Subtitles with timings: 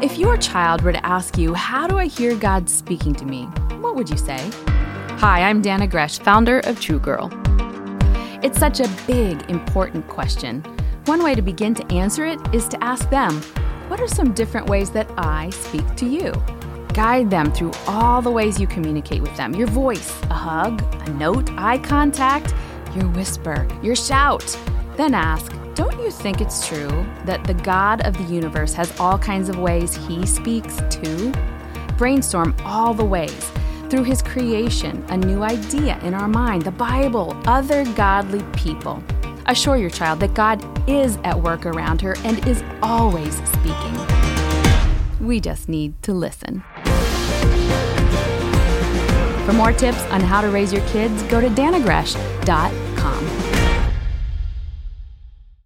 [0.00, 3.46] If your child were to ask you, How do I hear God speaking to me?
[3.80, 4.38] what would you say?
[5.18, 7.30] Hi, I'm Dannah Gresh, founder of True Girl.
[8.40, 10.62] It's such a big, important question.
[11.06, 13.40] One way to begin to answer it is to ask them,
[13.88, 16.32] What are some different ways that I speak to you?
[16.94, 21.10] Guide them through all the ways you communicate with them your voice, a hug, a
[21.14, 22.54] note, eye contact,
[22.94, 24.56] your whisper, your shout.
[24.98, 29.16] Then ask, don't you think it's true that the God of the universe has all
[29.16, 31.32] kinds of ways he speaks too?
[31.96, 33.52] Brainstorm all the ways
[33.90, 39.00] through his creation, a new idea in our mind, the Bible, other godly people.
[39.46, 40.60] Assure your child that God
[40.90, 43.96] is at work around her and is always speaking.
[45.24, 46.64] We just need to listen.
[49.46, 53.57] For more tips on how to raise your kids, go to dannahgresh.com.